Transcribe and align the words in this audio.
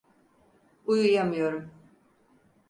Uyuyamıyorum. 0.85 1.71